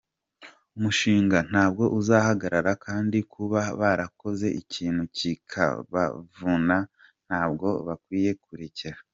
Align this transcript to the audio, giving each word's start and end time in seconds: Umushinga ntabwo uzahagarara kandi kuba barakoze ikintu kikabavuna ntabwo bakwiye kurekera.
Umushinga 0.77 1.37
ntabwo 1.49 1.83
uzahagarara 1.99 2.71
kandi 2.85 3.17
kuba 3.33 3.59
barakoze 3.79 4.47
ikintu 4.61 5.03
kikabavuna 5.17 6.77
ntabwo 7.27 7.67
bakwiye 7.87 8.31
kurekera. 8.45 8.99